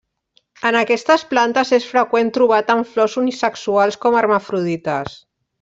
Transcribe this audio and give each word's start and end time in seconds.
En 0.69 0.77
aquestes 0.79 1.25
plantes 1.33 1.73
és 1.77 1.85
freqüent 1.91 2.33
trobar 2.39 2.63
tant 2.71 2.83
flors 2.95 3.19
unisexuals 3.25 4.03
com 4.07 4.21
hermafrodites. 4.23 5.25